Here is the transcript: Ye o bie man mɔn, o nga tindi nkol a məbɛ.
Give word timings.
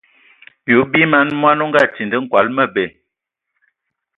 Ye 0.67 0.73
o 0.81 0.83
bie 0.91 1.05
man 1.11 1.27
mɔn, 1.41 1.61
o 1.63 1.65
nga 1.69 1.81
tindi 1.95 2.17
nkol 2.23 2.47
a 2.49 2.53
məbɛ. 2.55 2.85